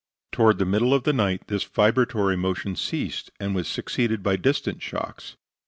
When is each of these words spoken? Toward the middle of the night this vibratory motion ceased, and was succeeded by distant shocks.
Toward 0.31 0.57
the 0.57 0.65
middle 0.65 0.95
of 0.95 1.03
the 1.03 1.13
night 1.13 1.45
this 1.45 1.63
vibratory 1.63 2.35
motion 2.35 2.75
ceased, 2.75 3.29
and 3.39 3.53
was 3.53 3.67
succeeded 3.67 4.23
by 4.23 4.35
distant 4.35 4.81
shocks. 4.81 5.37